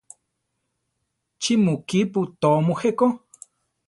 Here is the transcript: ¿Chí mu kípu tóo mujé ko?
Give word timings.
¿Chí 1.41 1.53
mu 1.63 1.73
kípu 1.87 2.21
tóo 2.41 2.57
mujé 2.67 2.89
ko? 2.99 3.07